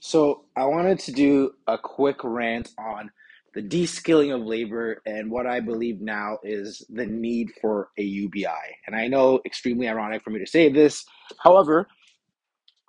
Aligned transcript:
So 0.00 0.46
I 0.56 0.64
wanted 0.64 0.98
to 1.00 1.12
do 1.12 1.52
a 1.66 1.78
quick 1.78 2.24
rant 2.24 2.70
on 2.78 3.10
the 3.54 3.60
de-skilling 3.60 4.32
of 4.32 4.40
labor 4.40 5.02
and 5.04 5.30
what 5.30 5.46
I 5.46 5.60
believe 5.60 6.00
now 6.00 6.38
is 6.42 6.84
the 6.88 7.04
need 7.04 7.50
for 7.60 7.90
a 7.98 8.02
UBI. 8.02 8.46
And 8.86 8.96
I 8.96 9.08
know 9.08 9.40
extremely 9.44 9.88
ironic 9.88 10.22
for 10.22 10.30
me 10.30 10.38
to 10.38 10.46
say 10.46 10.70
this. 10.70 11.04
However, 11.42 11.86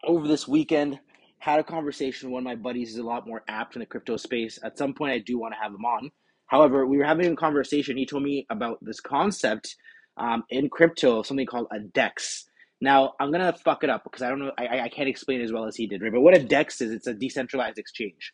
over 0.06 0.28
this 0.28 0.48
weekend, 0.48 1.00
had 1.40 1.60
a 1.60 1.64
conversation 1.64 2.30
with 2.30 2.34
one 2.34 2.42
of 2.42 2.46
my 2.46 2.56
buddies 2.56 2.92
is 2.92 2.98
a 2.98 3.04
lot 3.04 3.28
more 3.28 3.44
apt 3.48 3.76
in 3.76 3.80
the 3.82 3.86
crypto 3.86 4.16
space. 4.16 4.60
At 4.64 4.78
some 4.78 4.94
point 4.94 5.12
I 5.12 5.18
do 5.20 5.40
want 5.40 5.54
to 5.54 5.60
have 5.62 5.74
him 5.74 5.84
on. 5.84 6.12
However, 6.46 6.86
we 6.86 6.98
were 6.98 7.06
having 7.06 7.32
a 7.32 7.36
conversation. 7.36 7.98
He 7.98 8.06
told 8.06 8.24
me 8.24 8.46
about 8.50 8.78
this 8.82 9.00
concept 9.02 9.76
um, 10.18 10.44
in 10.50 10.70
crypto, 10.70 11.24
something 11.24 11.48
called 11.48 11.68
a 11.72 11.80
DEX. 11.80 12.46
Now 12.82 13.14
I'm 13.20 13.32
gonna 13.32 13.54
fuck 13.54 13.84
it 13.86 13.92
up 13.92 14.04
because 14.06 14.24
I 14.24 14.30
don't 14.30 14.40
know. 14.40 14.52
I, 14.58 14.82
I 14.82 14.90
can't 14.90 15.10
explain 15.10 15.42
as 15.42 15.54
well 15.54 15.66
as 15.66 15.76
he 15.78 15.88
did, 15.88 16.02
right? 16.02 16.12
But 16.12 16.22
what 16.22 16.36
a 16.38 16.44
DEX 16.44 16.82
is, 16.82 16.92
it's 16.92 17.08
a 17.08 17.14
decentralized 17.16 17.80
exchange 17.80 18.32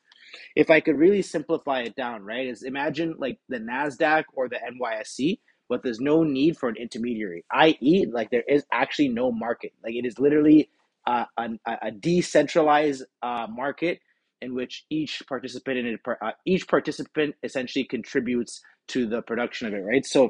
if 0.55 0.71
I 0.71 0.81
could 0.81 0.97
really 0.99 1.23
simplify 1.23 1.81
it 1.81 1.97
down, 1.97 2.23
right, 2.23 2.47
is 2.47 2.63
imagine 2.63 3.15
like 3.19 3.39
the 3.49 3.59
NASDAQ 3.59 4.25
or 4.35 4.49
the 4.49 4.57
NYSE, 4.57 5.39
but 5.69 5.83
there's 5.83 6.01
no 6.01 6.23
need 6.23 6.57
for 6.57 6.69
an 6.69 6.77
intermediary, 6.77 7.45
i.e., 7.53 8.07
like 8.11 8.31
there 8.31 8.45
is 8.47 8.65
actually 8.73 9.09
no 9.09 9.31
market. 9.33 9.73
Like 9.83 9.95
it 9.95 10.05
is 10.05 10.19
literally 10.19 10.69
uh, 11.07 11.25
a, 11.37 11.49
a 11.83 11.91
decentralized 11.91 13.05
uh, 13.23 13.47
market 13.49 14.01
in 14.41 14.55
which 14.55 14.85
each 14.91 15.23
participant 15.29 15.79
in 15.79 15.87
it, 15.87 16.01
uh, 16.21 16.33
each 16.45 16.67
participant 16.69 17.35
essentially 17.43 17.85
contributes 17.85 18.61
to 18.89 19.07
the 19.07 19.23
production 19.23 19.67
of 19.67 19.75
it, 19.75 19.79
right? 19.79 20.05
So 20.05 20.29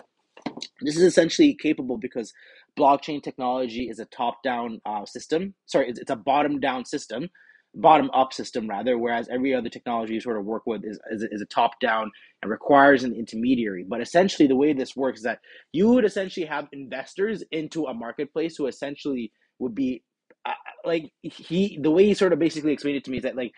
this 0.82 0.98
is 0.98 1.04
essentially 1.04 1.56
capable 1.56 1.98
because 1.98 2.34
blockchain 2.78 3.22
technology 3.22 3.90
is 3.90 4.00
a 4.00 4.06
top-down 4.06 4.80
uh, 4.86 5.06
system. 5.06 5.56
Sorry, 5.66 5.90
it's, 5.90 6.00
it's 6.00 6.12
a 6.12 6.16
bottom-down 6.16 6.86
system 6.86 7.30
bottom 7.76 8.10
up 8.12 8.34
system 8.34 8.68
rather, 8.68 8.98
whereas 8.98 9.28
every 9.30 9.54
other 9.54 9.70
technology 9.70 10.14
you 10.16 10.20
sort 10.22 10.38
of 10.38 10.46
work 10.46 10.64
with 10.66 10.84
is, 10.84 11.00
is, 11.12 11.24
is 11.32 11.42
a 11.42 11.46
top 11.46 11.80
down 11.80 12.12
and 12.42 12.52
requires 12.52 13.04
an 13.04 13.14
intermediary. 13.14 13.86
But 13.88 14.02
essentially, 14.02 14.48
the 14.48 14.56
way 14.56 14.74
this 14.74 14.96
works 14.96 15.20
is 15.20 15.24
that 15.26 15.40
you 15.72 15.90
would 15.90 16.06
essentially 16.06 16.46
have 16.46 16.68
investors 16.74 17.44
into 17.52 17.86
a 17.86 17.94
marketplace 17.94 18.56
who 18.58 18.68
essentially 18.68 19.32
would 19.60 19.76
be 19.76 20.04
uh, 20.46 20.54
like 20.86 21.12
he 21.22 21.80
the 21.82 21.92
way 21.92 22.06
he 22.06 22.14
sort 22.14 22.34
of 22.34 22.40
basically 22.40 22.74
explained 22.74 22.98
it 22.98 23.04
to 23.04 23.12
me 23.12 23.18
is 23.18 23.24
that 23.24 23.36
like 23.36 23.52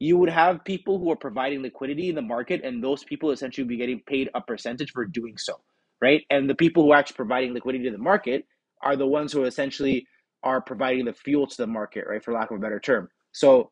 you 0.00 0.18
would 0.18 0.30
have 0.30 0.64
people 0.64 0.98
who 0.98 1.10
are 1.10 1.16
providing 1.16 1.62
liquidity 1.62 2.08
in 2.08 2.14
the 2.14 2.22
market 2.22 2.62
and 2.64 2.82
those 2.82 3.04
people 3.04 3.30
essentially 3.30 3.62
would 3.62 3.68
be 3.68 3.76
getting 3.76 4.00
paid 4.06 4.28
a 4.34 4.40
percentage 4.40 4.90
for 4.90 5.04
doing 5.04 5.34
so 5.36 5.54
right 6.02 6.22
and 6.30 6.50
the 6.50 6.54
people 6.54 6.82
who 6.82 6.92
are 6.92 6.96
actually 6.96 7.14
providing 7.16 7.52
liquidity 7.52 7.84
to 7.84 7.90
the 7.90 8.02
market 8.02 8.44
are 8.84 8.96
the 8.96 9.06
ones 9.06 9.32
who 9.32 9.44
essentially 9.44 10.06
are 10.42 10.60
providing 10.60 11.06
the 11.06 11.12
fuel 11.12 11.46
to 11.46 11.56
the 11.56 11.66
market 11.66 12.04
right 12.08 12.22
for 12.22 12.32
lack 12.32 12.50
of 12.50 12.58
a 12.58 12.60
better 12.60 12.78
term. 12.78 13.08
So 13.32 13.70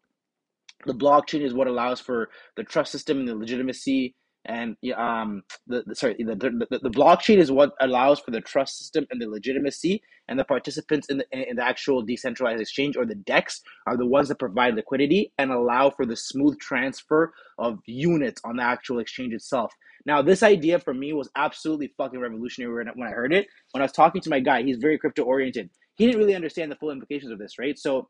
the 0.87 0.95
blockchain 0.95 1.43
is 1.43 1.55
what 1.55 1.69
allows 1.69 2.01
for 2.01 2.31
the 2.57 2.65
trust 2.65 2.91
system 2.91 3.21
and 3.21 3.29
the 3.29 3.35
legitimacy 3.37 4.17
and 4.47 4.77
um 4.97 5.43
the, 5.67 5.85
the 5.87 5.95
sorry 5.95 6.17
the, 6.19 6.35
the, 6.35 6.79
the 6.83 6.91
blockchain 6.91 7.39
is 7.39 7.53
what 7.53 7.73
allows 7.81 8.19
for 8.19 8.33
the 8.33 8.41
trust 8.41 8.79
system 8.79 9.07
and 9.11 9.21
the 9.21 9.29
legitimacy 9.29 10.03
and 10.29 10.39
the 10.39 10.45
participants 10.45 11.09
in 11.09 11.19
the 11.19 11.27
in 11.33 11.57
the 11.57 11.65
actual 11.65 12.03
decentralized 12.03 12.61
exchange 12.61 12.97
or 12.97 13.07
the 13.07 13.15
dex 13.15 13.63
are 13.87 13.97
the 13.97 14.07
ones 14.07 14.29
that 14.29 14.39
provide 14.39 14.75
liquidity 14.75 15.33
and 15.39 15.53
allow 15.53 15.91
for 15.91 16.07
the 16.07 16.17
smooth 16.17 16.59
transfer 16.59 17.33
of 17.59 17.79
units 17.87 18.41
on 18.45 18.57
the 18.57 18.63
actual 18.63 18.99
exchange 18.99 19.33
itself. 19.33 19.73
Now 20.07 20.23
this 20.23 20.43
idea 20.43 20.79
for 20.81 20.93
me 20.95 21.13
was 21.13 21.31
absolutely 21.37 21.93
fucking 21.97 22.19
revolutionary 22.19 22.85
when, 22.95 23.09
i 23.09 23.13
heard 23.13 23.33
it. 23.33 23.47
When 23.71 23.83
i 23.83 23.85
was 23.85 23.93
talking 23.93 24.21
to 24.23 24.31
my 24.31 24.41
guy 24.41 24.63
he's 24.63 24.79
very 24.79 24.99
crypto 24.99 25.23
oriented 25.23 25.71
he 25.95 26.07
didn't 26.07 26.21
really 26.21 26.35
understand 26.35 26.73
the 26.73 26.77
full 26.77 26.91
implications 26.91 27.31
of 27.31 27.39
this 27.39 27.59
right? 27.59 27.79
So 27.79 28.09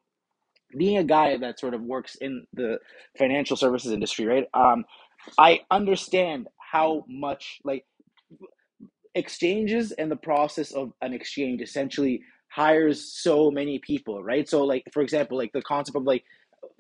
being 0.77 0.99
a 0.99 1.05
guy 1.05 1.37
that 1.37 1.61
sort 1.61 1.75
of 1.75 1.83
works 1.83 2.17
in 2.17 2.47
the 2.55 2.79
financial 3.19 3.57
services 3.57 3.93
industry, 3.93 4.27
right? 4.27 4.47
Um, 4.55 4.85
I 5.39 5.61
understand 5.71 6.49
how 6.59 7.05
much 7.09 7.61
like 7.65 7.85
exchanges 9.15 9.93
and 9.93 10.11
the 10.11 10.17
process 10.17 10.73
of 10.73 10.93
an 11.03 11.15
exchange 11.15 11.63
essentially 11.63 12.23
hires 12.51 13.13
so 13.23 13.51
many 13.51 13.81
people, 13.81 14.23
right? 14.25 14.49
So, 14.49 14.65
like 14.65 14.85
for 14.93 15.03
example, 15.03 15.39
like 15.39 15.53
the 15.53 15.63
concept 15.63 15.97
of 15.97 16.05
like 16.05 16.25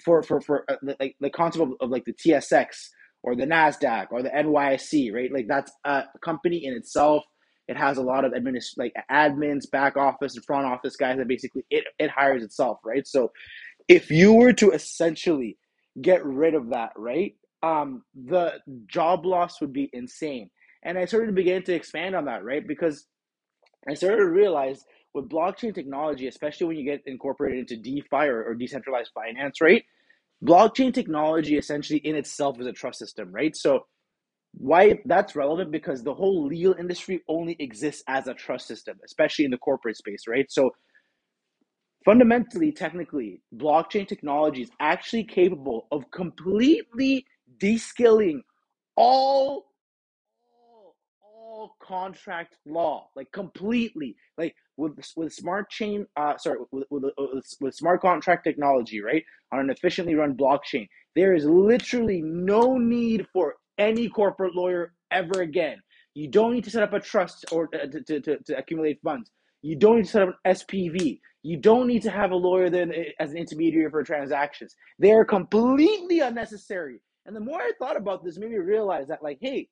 for 0.04 0.22
for 0.22 0.40
for 0.40 0.64
uh, 0.70 0.76
like 1.00 1.16
the 1.20 1.30
concept 1.30 1.64
of, 1.64 1.72
of 1.80 1.90
like 1.90 2.04
the 2.06 2.14
TSX 2.14 2.88
or 3.22 3.36
the 3.36 3.46
Nasdaq 3.46 4.08
or 4.12 4.22
the 4.22 4.30
NYSE, 4.30 5.14
right? 5.14 5.32
Like 5.32 5.48
that's 5.48 5.72
a 5.84 6.04
company 6.24 6.64
in 6.64 6.74
itself. 6.74 7.24
It 7.68 7.76
has 7.76 7.98
a 7.98 8.02
lot 8.02 8.24
of 8.24 8.32
administ 8.32 8.74
like 8.78 8.92
admins, 9.10 9.70
back 9.70 9.96
office, 9.96 10.36
and 10.36 10.44
front 10.44 10.66
office 10.66 10.96
guys 10.96 11.18
that 11.18 11.28
basically 11.28 11.64
it, 11.70 11.84
it 11.98 12.10
hires 12.10 12.42
itself, 12.44 12.78
right? 12.84 13.06
So 13.06 13.32
if 13.88 14.10
you 14.10 14.34
were 14.34 14.52
to 14.54 14.72
essentially 14.72 15.58
get 16.00 16.24
rid 16.26 16.54
of 16.54 16.70
that, 16.70 16.92
right? 16.96 17.34
Um, 17.62 18.02
the 18.14 18.54
job 18.86 19.24
loss 19.24 19.60
would 19.60 19.72
be 19.72 19.88
insane. 19.92 20.50
And 20.84 20.98
I 20.98 21.04
sort 21.04 21.28
of 21.28 21.34
began 21.34 21.62
to 21.64 21.74
expand 21.74 22.16
on 22.16 22.24
that, 22.24 22.44
right? 22.44 22.66
Because 22.66 23.06
I 23.88 23.94
started 23.94 24.18
to 24.18 24.28
realize 24.28 24.84
with 25.14 25.28
blockchain 25.28 25.74
technology, 25.74 26.26
especially 26.26 26.66
when 26.66 26.76
you 26.76 26.84
get 26.84 27.02
incorporated 27.06 27.70
into 27.70 27.76
DeFi 27.76 28.26
or, 28.26 28.42
or 28.44 28.54
decentralized 28.54 29.10
finance, 29.14 29.60
right? 29.60 29.84
Blockchain 30.44 30.92
technology 30.92 31.56
essentially 31.56 32.00
in 32.00 32.16
itself 32.16 32.60
is 32.60 32.66
a 32.66 32.72
trust 32.72 32.98
system, 32.98 33.30
right? 33.30 33.54
So 33.54 33.86
why 34.54 35.00
that's 35.06 35.34
relevant 35.34 35.70
because 35.70 36.02
the 36.02 36.14
whole 36.14 36.46
legal 36.46 36.74
industry 36.74 37.22
only 37.28 37.56
exists 37.58 38.02
as 38.08 38.26
a 38.26 38.34
trust 38.34 38.66
system, 38.66 38.98
especially 39.04 39.44
in 39.44 39.50
the 39.50 39.58
corporate 39.58 39.96
space, 39.96 40.24
right? 40.28 40.50
So 40.50 40.70
fundamentally, 42.04 42.72
technically, 42.72 43.40
blockchain 43.56 44.06
technology 44.06 44.62
is 44.62 44.70
actually 44.80 45.24
capable 45.24 45.86
of 45.90 46.10
completely 46.10 47.24
deskilling 47.58 48.40
all, 48.96 49.66
all, 51.22 51.76
contract 51.82 52.56
law, 52.66 53.08
like 53.16 53.30
completely, 53.32 54.16
like 54.38 54.54
with 54.76 54.92
with 55.16 55.32
smart 55.32 55.70
chain, 55.70 56.06
uh, 56.16 56.36
sorry, 56.36 56.58
with, 56.70 56.84
with, 56.90 57.04
with, 57.16 57.44
with 57.60 57.74
smart 57.74 58.00
contract 58.00 58.44
technology, 58.44 59.00
right, 59.00 59.24
on 59.52 59.60
an 59.60 59.70
efficiently 59.70 60.14
run 60.14 60.36
blockchain, 60.36 60.88
there 61.14 61.34
is 61.34 61.44
literally 61.44 62.22
no 62.22 62.76
need 62.76 63.26
for 63.32 63.54
any 63.78 64.08
corporate 64.08 64.54
lawyer 64.54 64.92
ever 65.10 65.42
again. 65.42 65.78
You 66.14 66.28
don't 66.28 66.52
need 66.52 66.64
to 66.64 66.70
set 66.70 66.82
up 66.82 66.92
a 66.92 67.00
trust 67.00 67.46
or 67.52 67.68
uh, 67.74 67.86
to, 67.86 68.02
to, 68.02 68.20
to, 68.20 68.38
to 68.38 68.58
accumulate 68.58 69.00
funds. 69.02 69.30
You 69.62 69.76
don't 69.76 69.96
need 69.96 70.04
to 70.04 70.10
set 70.10 70.22
up 70.22 70.36
an 70.44 70.54
SPV. 70.54 71.20
You 71.42 71.56
don't 71.56 71.86
need 71.86 72.02
to 72.02 72.10
have 72.10 72.30
a 72.30 72.36
lawyer 72.36 72.70
then 72.70 72.92
eh, 72.92 73.10
as 73.18 73.30
an 73.30 73.38
intermediary 73.38 73.90
for 73.90 74.02
transactions. 74.02 74.74
They 74.98 75.12
are 75.12 75.24
completely 75.24 76.20
unnecessary. 76.20 77.00
And 77.26 77.36
the 77.36 77.40
more 77.40 77.60
I 77.60 77.72
thought 77.78 77.96
about 77.96 78.24
this, 78.24 78.38
made 78.38 78.50
me 78.50 78.56
realize 78.56 79.08
that, 79.08 79.22
like, 79.22 79.38
hey, 79.40 79.68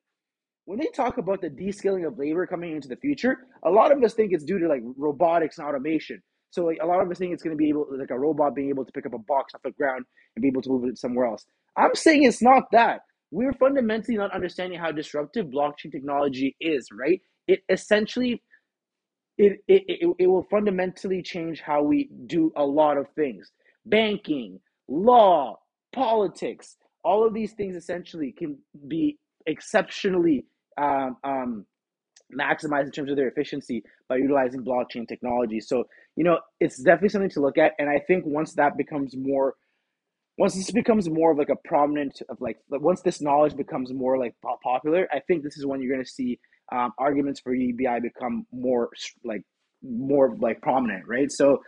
when 0.67 0.79
they 0.79 0.89
talk 0.95 1.19
about 1.19 1.41
the 1.41 1.51
deskilling 1.51 2.07
of 2.07 2.19
labor 2.19 2.47
coming 2.47 2.77
into 2.77 2.89
the 2.89 2.97
future, 2.97 3.39
a 3.65 3.71
lot 3.71 3.91
of 3.91 4.03
us 4.05 4.15
think 4.15 4.33
it's 4.33 4.45
due 4.45 4.59
to 4.59 4.69
like 4.69 4.83
robotics 4.97 5.59
and 5.59 5.67
automation. 5.67 6.23
So 6.51 6.65
like 6.65 6.79
a 6.83 6.87
lot 6.87 7.01
of 7.03 7.11
us 7.11 7.19
think 7.19 7.33
it's 7.33 7.43
going 7.43 7.57
to 7.57 7.61
be 7.61 7.69
able, 7.69 7.87
like 7.91 8.11
a 8.11 8.19
robot 8.19 8.55
being 8.55 8.69
able 8.69 8.85
to 8.85 8.93
pick 8.93 9.07
up 9.07 9.15
a 9.15 9.19
box 9.19 9.55
off 9.55 9.63
the 9.63 9.71
ground 9.73 10.05
and 10.37 10.43
be 10.43 10.49
able 10.49 10.63
to 10.63 10.69
move 10.69 10.85
it 10.85 10.99
somewhere 10.99 11.27
else. 11.27 11.45
I'm 11.77 11.95
saying 11.95 12.25
it's 12.25 12.43
not 12.43 12.65
that. 12.73 13.01
We're 13.31 13.53
fundamentally 13.55 14.17
not 14.17 14.33
understanding 14.33 14.79
how 14.79 14.93
disruptive 14.93 15.47
blockchain 15.47 15.93
technology 15.93 16.57
is, 16.61 16.89
right? 16.93 17.21
It 17.47 17.61
essentially 17.69 18.43
it, 19.39 19.59
it, 19.69 19.85
it, 19.89 20.15
it 20.19 20.27
will 20.27 20.47
fundamentally 20.51 21.23
change 21.23 21.61
how 21.61 21.83
we 21.83 22.11
do 22.27 22.53
a 22.57 22.65
lot 22.65 22.99
of 22.99 23.07
things 23.17 23.51
banking 23.87 24.61
law 24.89 25.59
politics 25.95 26.77
all 27.05 27.27
of 27.27 27.35
these 27.35 27.53
things 27.53 27.77
essentially 27.77 28.33
can 28.37 28.59
be 28.89 29.19
exceptionally 29.47 30.45
um, 30.79 31.17
um, 31.25 31.67
maximized 32.39 32.85
in 32.85 32.91
terms 32.91 33.11
of 33.11 33.17
their 33.17 33.29
efficiency 33.29 33.83
by 34.09 34.17
utilizing 34.17 34.65
blockchain 34.65 35.07
technology 35.09 35.61
so 35.61 35.85
you 36.17 36.25
know 36.25 36.39
it's 36.61 36.79
definitely 36.79 37.09
something 37.09 37.31
to 37.31 37.41
look 37.41 37.59
at 37.59 37.73
and 37.79 37.89
i 37.89 37.99
think 37.99 38.25
once 38.25 38.55
that 38.55 38.77
becomes 38.77 39.17
more 39.17 39.55
once 40.39 40.55
this 40.55 40.71
becomes 40.71 41.11
more 41.11 41.33
of 41.33 41.39
like 41.39 41.49
a 41.49 41.69
prominent 41.69 42.23
of 42.29 42.37
like 42.41 42.57
once 42.71 43.03
this 43.03 43.21
knowledge 43.21 43.57
becomes 43.57 43.93
more 43.93 44.17
like 44.17 44.35
popular 44.63 45.09
i 45.13 45.19
think 45.27 45.43
this 45.43 45.57
is 45.57 45.67
when 45.67 45.83
you're 45.83 45.93
going 45.93 46.05
to 46.05 46.11
see 46.11 46.39
um, 46.73 46.93
arguments 46.99 47.41
for 47.41 47.55
UBI 47.55 48.01
become 48.01 48.47
more 48.53 48.91
like 49.25 49.43
more 49.83 50.37
like 50.39 50.61
prominent, 50.61 51.05
right? 51.07 51.31
So 51.31 51.59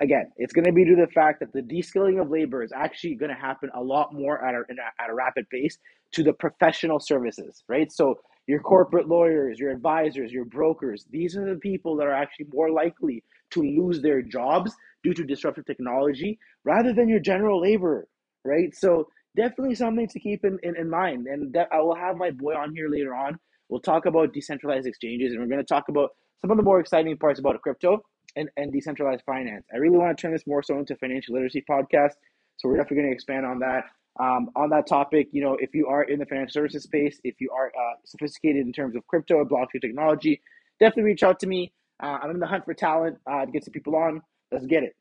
again, 0.00 0.30
it's 0.36 0.52
going 0.52 0.64
to 0.64 0.72
be 0.72 0.84
due 0.84 0.96
to 0.96 1.06
the 1.06 1.12
fact 1.12 1.40
that 1.40 1.52
the 1.52 1.62
deskilling 1.62 2.20
of 2.20 2.30
labor 2.30 2.62
is 2.62 2.72
actually 2.74 3.14
going 3.14 3.30
to 3.30 3.40
happen 3.40 3.70
a 3.74 3.80
lot 3.80 4.12
more 4.14 4.44
at 4.44 4.54
a, 4.54 4.62
at 5.00 5.10
a 5.10 5.14
rapid 5.14 5.48
pace 5.50 5.78
to 6.12 6.22
the 6.22 6.32
professional 6.32 6.98
services, 7.00 7.62
right? 7.68 7.90
So 7.92 8.16
your 8.46 8.60
corporate 8.60 9.08
lawyers, 9.08 9.58
your 9.58 9.70
advisors, 9.70 10.32
your 10.32 10.44
brokers, 10.44 11.06
these 11.10 11.36
are 11.36 11.48
the 11.48 11.60
people 11.60 11.96
that 11.96 12.06
are 12.06 12.14
actually 12.14 12.46
more 12.52 12.70
likely 12.70 13.22
to 13.50 13.60
lose 13.62 14.00
their 14.00 14.22
jobs 14.22 14.74
due 15.04 15.14
to 15.14 15.24
disruptive 15.24 15.66
technology 15.66 16.38
rather 16.64 16.92
than 16.92 17.08
your 17.08 17.20
general 17.20 17.60
labor, 17.60 18.08
right? 18.44 18.74
So 18.74 19.08
definitely 19.36 19.74
something 19.74 20.08
to 20.08 20.20
keep 20.20 20.44
in, 20.44 20.58
in, 20.62 20.76
in 20.76 20.90
mind. 20.90 21.26
And 21.26 21.52
that 21.54 21.68
I 21.72 21.80
will 21.80 21.94
have 21.94 22.16
my 22.16 22.30
boy 22.30 22.54
on 22.54 22.74
here 22.74 22.88
later 22.88 23.14
on 23.14 23.38
We'll 23.72 23.80
talk 23.80 24.04
about 24.04 24.34
decentralized 24.34 24.86
exchanges, 24.86 25.32
and 25.32 25.40
we're 25.40 25.48
going 25.48 25.58
to 25.58 25.64
talk 25.64 25.88
about 25.88 26.10
some 26.42 26.50
of 26.50 26.58
the 26.58 26.62
more 26.62 26.78
exciting 26.78 27.16
parts 27.16 27.40
about 27.40 27.58
crypto 27.62 28.02
and, 28.36 28.48
and 28.56 28.72
decentralized 28.72 29.22
finance. 29.24 29.66
I 29.72 29.78
really 29.78 29.98
want 29.98 30.16
to 30.16 30.20
turn 30.20 30.32
this 30.32 30.46
more 30.46 30.62
so 30.62 30.78
into 30.78 30.96
financial 30.96 31.34
literacy 31.34 31.64
podcast. 31.68 32.12
So 32.56 32.68
we're 32.68 32.76
definitely 32.76 32.98
going 32.98 33.08
to 33.08 33.14
expand 33.14 33.46
on 33.46 33.58
that. 33.60 33.84
Um, 34.20 34.50
on 34.54 34.68
that 34.70 34.86
topic, 34.86 35.28
you 35.32 35.42
know, 35.42 35.54
if 35.54 35.74
you 35.74 35.86
are 35.86 36.02
in 36.02 36.18
the 36.18 36.26
financial 36.26 36.52
services 36.52 36.82
space, 36.82 37.18
if 37.24 37.40
you 37.40 37.50
are 37.50 37.68
uh, 37.68 37.94
sophisticated 38.04 38.66
in 38.66 38.72
terms 38.72 38.94
of 38.94 39.06
crypto 39.06 39.36
or 39.36 39.46
blockchain 39.46 39.80
technology, 39.80 40.42
definitely 40.78 41.04
reach 41.04 41.22
out 41.22 41.40
to 41.40 41.46
me. 41.46 41.72
Uh, 42.02 42.18
I'm 42.22 42.30
in 42.30 42.38
the 42.38 42.46
hunt 42.46 42.64
for 42.64 42.74
talent 42.74 43.16
uh, 43.26 43.46
to 43.46 43.50
get 43.50 43.64
some 43.64 43.72
people 43.72 43.96
on. 43.96 44.20
Let's 44.50 44.66
get 44.66 44.82
it. 44.82 44.94